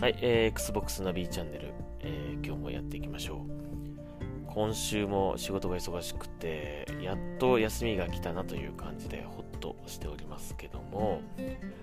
[0.00, 4.50] はい、えー、Xbox ナビチャンネル、えー、今日もやっていきましょう。
[4.50, 11.20] 今週も仕事が忙しくて、やっと休みが来たなという感じでほっとしておりますけども、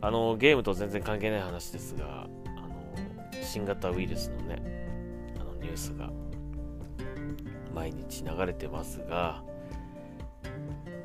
[0.00, 4.62] あの、ゲームと全然関係ない話ですが、あの、新型ウイルスのね、
[5.38, 6.10] あのニュースが
[7.74, 9.42] 毎日流れてますが、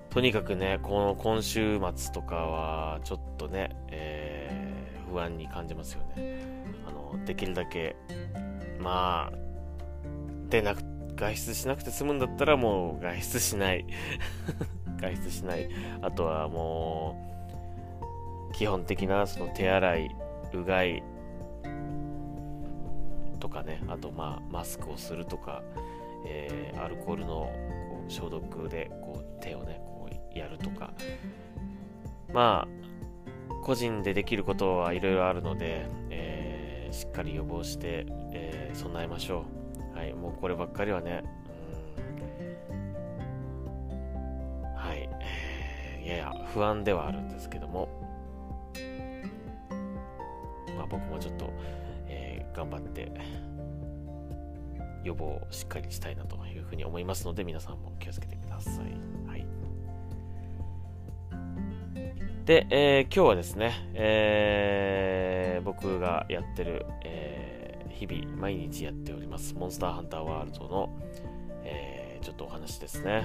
[0.09, 6.52] とにかくね、この今週末とかは、ちょっとね、えー、不安に感じますよね。
[6.87, 7.95] あのできるだけ、
[8.79, 9.37] まあ、
[10.49, 10.83] 出なく、
[11.15, 13.85] 外出しなくて済むんだったらもう外出しない。
[14.99, 15.69] 外出しない。
[16.01, 17.15] あとはも
[18.49, 20.15] う、基本的なその手洗い、
[20.53, 21.03] うがい
[23.39, 25.63] とかね、あとまあ、マスクをするとか、
[26.25, 27.51] えー、アルコールの
[27.89, 30.93] こう消毒でこう手をね、こうやるとか、
[32.31, 36.32] まあ、個人でできることはいろいろあるので、えー
[36.93, 39.45] しっかり予防して、えー、備えましょ
[39.95, 39.97] う。
[39.97, 41.23] はい、もうこればっかりはね、
[44.75, 47.89] はい、えー、やや不安ではあるんですけども、
[50.77, 51.49] まあ、僕もちょっと、
[52.07, 53.11] えー、頑張って
[55.03, 59.22] 予防をしっかりしたいなというふうに思いますので皆さんも気をつけてください。
[62.45, 70.89] で、えー、今日はですね、えー僕がやってる、えー、日々、毎日やっております、モンスターハンターワールドの、
[71.63, 73.23] えー、ちょっとお話ですね。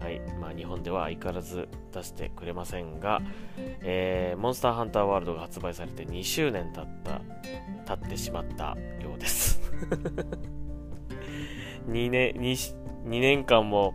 [0.00, 0.20] はい。
[0.40, 3.20] まあ、日本では相変わらず出してくれませんが、
[3.82, 7.20] えー、モンスターハンターワールドが発売されて2周年経った、
[7.96, 9.60] 経ってしまったようです。
[11.88, 13.94] 2年、2, 2年間も、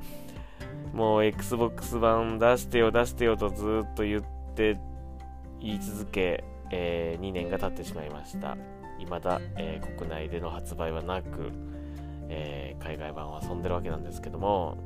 [0.93, 4.40] もう Xbox 版出してよ出してよとずっと言って
[5.59, 8.57] 言い続け、えー、2年が経ってしまいました。
[8.99, 11.51] 未だ、えー、国内での発売はなく、
[12.29, 14.77] えー、海外版は遊んでるわけなんですけども、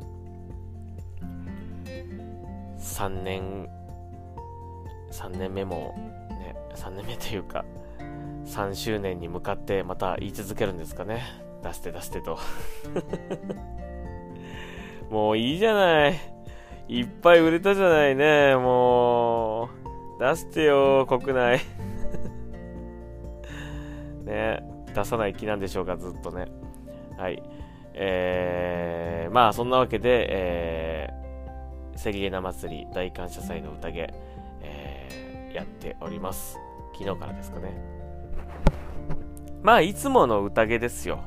[2.80, 3.70] 3年、
[5.12, 5.94] 3年目も、
[6.30, 7.66] ね、3年目というか、
[8.46, 11.24] 3周年に向かってまた言い続けるんですかね。
[11.64, 12.38] 出して出してと。
[15.10, 16.35] もういいじゃない。
[16.88, 19.70] いっぱい売れたじゃないね、も
[20.20, 20.20] う。
[20.20, 21.60] 出してよ、国内。
[24.24, 24.64] ね、
[24.94, 26.48] 出さない気なんでしょうか、ずっとね。
[27.18, 27.42] はい。
[27.94, 34.14] えー、まあ、そんなわけで、えー、セリゲナ祭り大感謝祭の宴、
[34.62, 36.60] えー、やっております。
[36.94, 37.74] 昨日からですかね。
[39.64, 41.20] まあ、いつもの宴ですよ。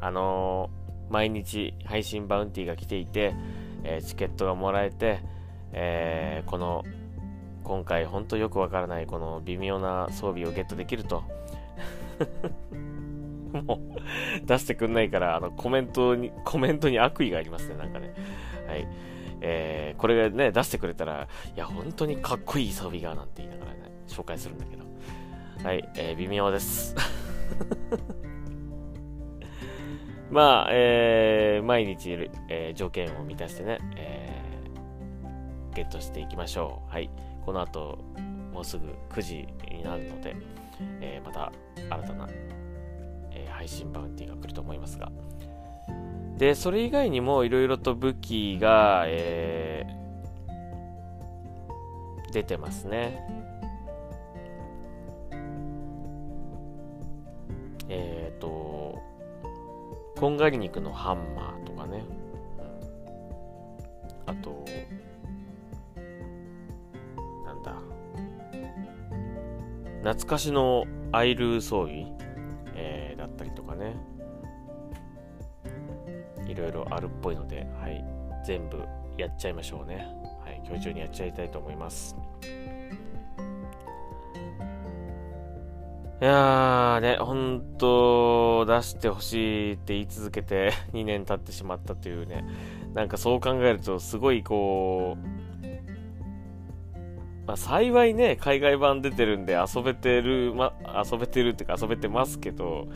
[0.00, 3.34] あのー、毎日配信バウンティーが来ていて、
[3.84, 5.20] え、チケットがもらえて、
[5.72, 6.84] えー、この
[7.62, 11.24] 今回ほんとよくわからないこの微妙な装備をゲットできると。
[13.52, 18.12] もう出してくんないからあのコメントにコメントに悪意がありますねなんかね。
[18.66, 18.86] はい。
[19.40, 24.84] えー、これがね出してくれたらいや本当にかっこいい装備がなんて言いながらね紹介するんだけど。
[25.62, 26.94] はい、えー、微妙です。
[30.34, 36.92] まあ、えー、毎日、えー、条件を満たしてね、えー、ゲットしていきましょう。
[36.92, 37.08] はい。
[37.46, 38.00] この後、
[38.52, 40.34] もうすぐ9時になるので、
[41.00, 42.28] えー、また新たな、
[43.30, 45.12] えー、配信バウンティーが来ると思いますが。
[46.36, 53.24] で、それ以外にもいろいろと武器が、えー、出てますね。
[60.16, 62.04] こんがり肉のハンマーとかね。
[64.26, 64.64] あと
[67.44, 67.74] なんだ、
[70.02, 72.06] 懐かしのアイル装備、
[72.74, 73.96] えー、だったりとかね、
[76.46, 78.02] いろいろあるっぽいので、はい、
[78.46, 78.82] 全部
[79.18, 80.06] やっちゃいましょうね。
[80.44, 82.16] はい、今日中にやっちゃいたいと思います。
[86.24, 92.46] いやーね、本当出してほしいって言い続けて 2年経ってしまったというね、
[92.94, 95.66] なんかそう考えるとすごいこう、
[97.46, 100.72] まあ、幸いね、海外版出てるんで遊べてる、ま、
[101.12, 102.88] 遊べてるっていうか遊べてますけど、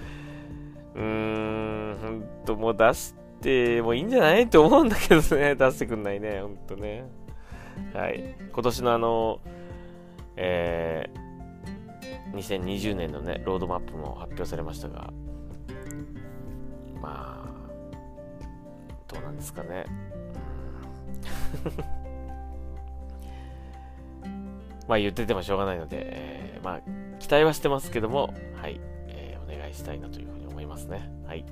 [0.95, 7.05] うーん、ほんともう出してもいいんじゃないって思うんだけどね、 出してくんないね、ほんとね。
[7.93, 8.37] はい。
[8.51, 9.41] 今年のあの、
[10.37, 11.28] えー、
[12.39, 15.13] 2020年のね、ロードマップも発表されましたが、
[17.01, 17.49] まあ、
[19.13, 19.85] どうなんですかね。
[24.87, 26.81] まあ言っててもしょうがないので、えー、まあ
[27.19, 31.11] 期待はしてますけども、はい、えー、願いしたいなというふうに思いますね。
[31.27, 31.45] はい。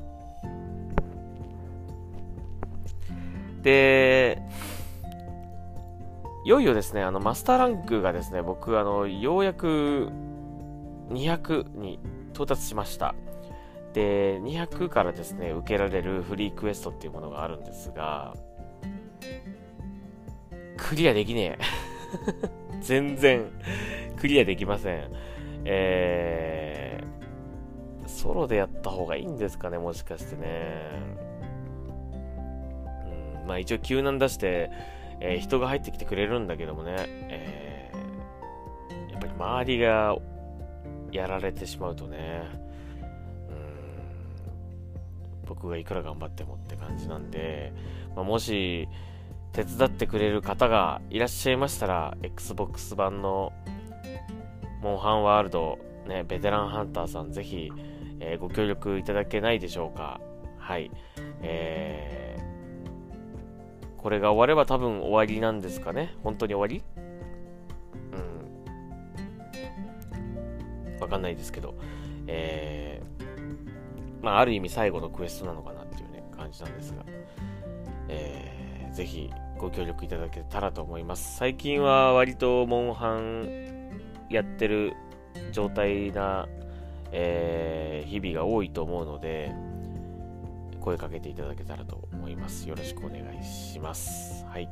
[3.63, 4.41] で、
[6.45, 10.13] いよいよですね、あの、マスターランクがですね、僕、あの、ようやく
[11.11, 11.99] 200に
[12.33, 13.15] 到達しました。
[13.93, 18.35] で、200からですね、受けられるフリークエストっていうものがあるんですが、
[20.77, 21.59] クリアできねえ。
[22.81, 23.51] 全然、
[24.17, 25.11] クリアできません。
[25.65, 30.91] えー、ソロでやった方がいいんですかね、もしかしてね。
[33.41, 34.71] うん、まあ一応救難出して、
[35.21, 40.17] えー、人が入ってきてくれるんだけどもね、えー、やっぱり周りが
[41.13, 42.43] やられてしまうとね
[43.49, 47.73] うん、僕がいくら頑張ってもって感じなんで、
[48.15, 48.89] まあ、もし
[49.53, 53.53] 手伝ってくれる方がいらっしゃいましたら、Xbox 版の
[54.83, 57.73] モンハンワールド、ね、ベテランハンターさん、ぜひ、
[58.21, 60.21] えー、ご協力いただけないでしょうか。
[60.59, 60.91] はい。
[61.41, 66.15] えー、これが終われば多分終わりなんですかね。
[66.23, 66.85] 本当に終わり？
[71.01, 71.75] わかんないですけど。
[72.29, 77.05] えー、まあ、ある意味最後のクエストなのかなっていうね、感じなんですが。
[78.09, 81.37] えー、ぜひ、ご協力いただけたらと思います。
[81.37, 83.91] 最近は割とモンハン
[84.29, 84.95] やってる
[85.53, 86.49] 状態な、
[87.13, 89.53] えー、日々が多いと思うので、
[90.81, 92.69] 声かけていただけたらと思います。
[92.69, 94.45] よろしくお願いします。
[94.47, 94.69] はい。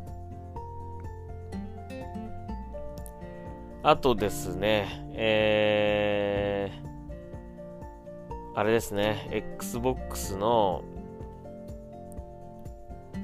[3.86, 10.82] あとですね、えー、あれですね、Xbox の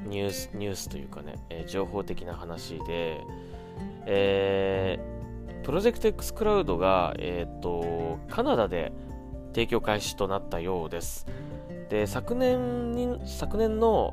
[0.04, 3.22] ニュース、ニュースというかね、えー、情報的な話で、
[4.04, 8.92] えー、プロジェクト X クラウドが、えっ、ー、と、カナダで
[9.54, 11.24] 提供開始となったようです。
[11.88, 14.12] で、昨年に、昨年の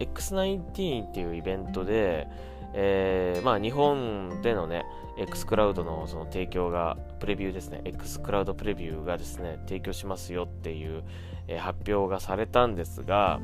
[0.00, 2.26] X19 っていうイベントで、
[2.74, 4.84] えー、まあ日本でのね、
[5.18, 11.02] X クラウドのその提供が、プレビューですね、X クラウドプレビューがですね、提供しますよっていう、
[11.46, 13.40] えー、発表がされたんですが、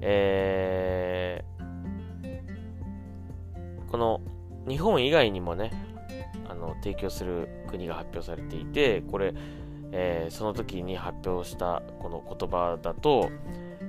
[0.00, 4.20] えー、この
[4.68, 5.72] 日本以外にもね、
[6.48, 9.34] あの提供する国が発表されていて、これ、
[9.92, 13.30] えー、その時に発表したこの言葉だと、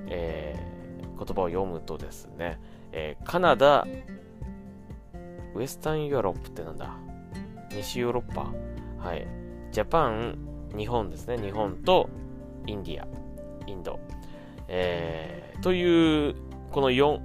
[0.08, 0.79] えー、
[1.20, 2.58] 言葉を読むとですね、
[2.92, 3.86] えー、カナダ、
[5.54, 6.96] ウエスタンヨーロップってなんだ？
[7.70, 8.52] 西ヨーロッパ
[8.98, 9.26] はい。
[9.70, 10.38] ジャパン、
[10.76, 11.36] 日本ですね。
[11.36, 12.08] 日本と
[12.66, 13.06] インディア、
[13.66, 14.00] インド。
[14.68, 16.34] えー、という、
[16.70, 17.20] この 4,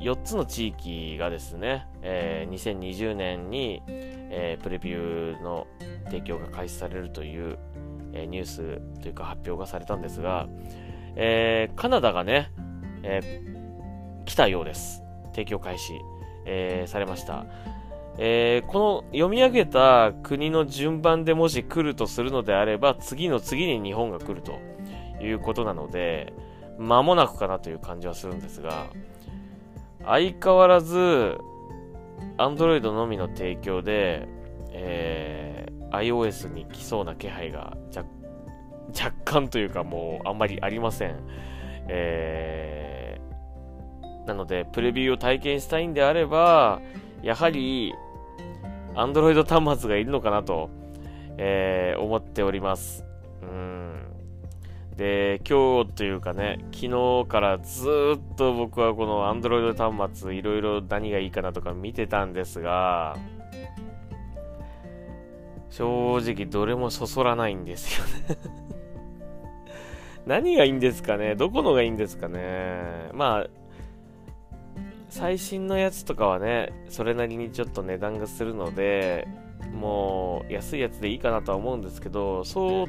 [0.00, 5.66] 4つの地域がですね、えー、2020年に、えー、プレビューの
[6.06, 7.58] 提供が開始されるという、
[8.12, 10.48] えー、ニュースというか発表がされたんですが、
[11.16, 12.52] えー、カナダがね、
[13.10, 15.02] えー、来たようです。
[15.32, 15.94] 提供開始、
[16.44, 17.46] えー、されました。
[18.18, 24.58] えー、この読み上げた国の順番でもし来るとするのであれば、次の次に日本が来ると
[25.22, 26.34] いうことなので、
[26.78, 28.88] 間もなくかなという感じはするんですが、
[30.04, 31.38] 相変わらず、
[32.36, 34.28] Android のみの提供で、
[34.72, 37.76] えー、iOS に来そうな気配が
[38.88, 41.16] 若干というかもうあんまりありません。
[41.88, 42.87] えー、
[44.28, 46.80] なので、プレビューを体験したいんであれば、
[47.22, 47.94] やはり、
[48.94, 50.70] Android 端末がいるのかなと、
[51.38, 53.04] えー、思っております。
[53.42, 54.02] うん。
[54.96, 63.16] で、今日というかね、昨日からずっと僕はこの Android 端末いろいろ何がいいかなとか見てたんですが、
[65.70, 68.04] 正直どれもそそらないんですよ
[68.34, 68.38] ね。
[70.26, 71.36] 何がいいんですかね？
[71.36, 73.08] どこのがいいんですかね？
[73.14, 73.46] まあ、
[75.08, 79.26] 最新のやつとかはね、それなりにちょっと値段がするので、
[79.72, 82.86] もう安いやつでいいかなとは思うんですけど、そう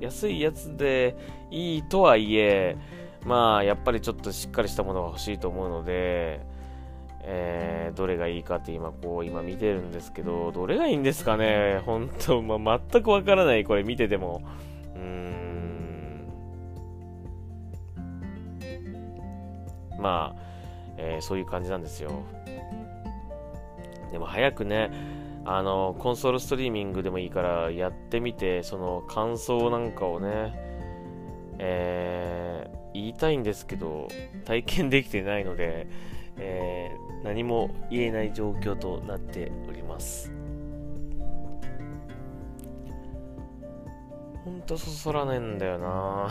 [0.00, 1.16] 安いやつで
[1.50, 2.76] いいとはいえ、
[3.24, 6.40] まあ、やっぱりちょっとしっかりしたものが欲しいと思うので、
[7.22, 14.42] えー、どれがいいかって今、こう、今見てるんですけど、どれがいいんですかね本当、まあ、全くわからない、これ見てても。
[14.94, 16.28] うーん。
[19.98, 20.53] まあ、
[20.96, 22.22] えー、そういう感じなんですよ。
[24.10, 24.90] でも早くね、
[25.44, 30.54] あの、コンソールストリーミングでもいいからやってみて、その感想なんかをね、
[31.58, 34.08] えー、言いたいんですけど、
[34.44, 35.86] 体験できてないので、
[36.36, 40.32] えー、何も言えない状況となっております。
[44.44, 46.28] ほんとそそらないんだよな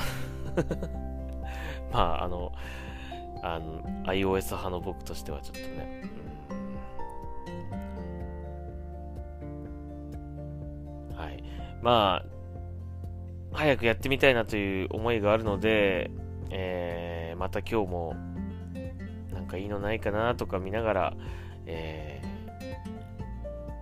[1.91, 2.51] まああの
[3.43, 6.01] あの iOS 派の僕としてはちょっとね、
[11.11, 11.43] うん、はい。
[11.81, 12.25] まあ
[13.51, 16.09] 早くやってみたいなという思いがあるので、
[16.49, 18.15] えー、また今日も
[19.31, 21.13] なんかいいのないかなとか見ながら、
[21.65, 22.21] え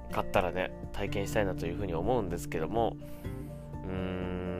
[0.09, 2.97] ー、買ったらね体験したいなというふうに思うんですけども
[3.85, 3.91] うー
[4.47, 4.50] ん。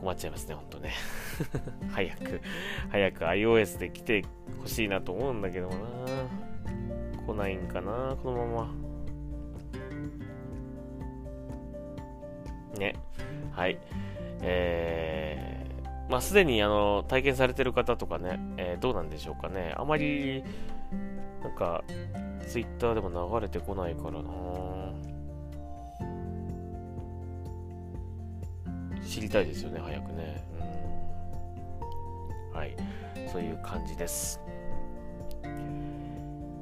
[0.00, 0.92] 困っちゃいますねほんとね。
[1.92, 2.40] 早く
[2.90, 4.24] 早く iOS で来て
[4.62, 5.80] ほしいなと思うんだけどもな。
[7.26, 8.74] 来ないんかなこのまま。
[12.78, 12.94] ね。
[13.52, 13.78] はい。
[14.40, 19.74] えー、まあすでにあの体験されてる方とかね、えー、どうなんでしょうかね。
[19.76, 20.42] あまり
[21.42, 21.84] なんか
[22.48, 24.79] Twitter でも流れてこないからな。
[29.06, 30.44] 知りたいですよね早くね
[32.52, 32.76] はい
[33.32, 34.40] そういう感じです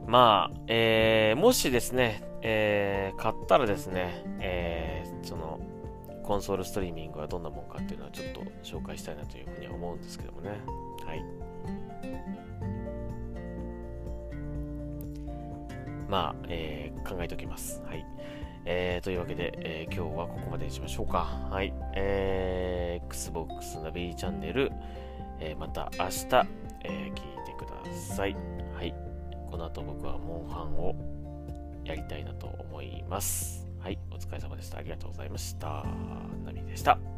[0.07, 5.61] まあ、えー、もしですね、えー、買ったらですね、えー、その
[6.28, 10.50] コンソールストリーミングはどんなもんかっていうのはちょっと紹介したいなというふうには思うんですけどもね。
[11.07, 11.25] はい。
[16.09, 17.83] まあ、えー、考えておきます。
[17.87, 18.04] はい。
[18.65, 21.25] えー、というわけで、えー、今日はここまでにしましょうか。
[21.50, 21.73] はい。
[21.95, 24.71] えー、Xbox ナビチャンネル、
[25.41, 26.11] えー、また明日、
[26.85, 27.12] えー、聞い
[27.47, 28.37] てください。
[28.75, 28.95] はい。
[29.50, 30.95] この後僕はモンハンを
[31.85, 33.67] やりたいなと思います。
[33.81, 34.79] はい、お疲れ様でした。
[34.79, 35.85] ありがとうございました。
[36.45, 37.18] ナミでした。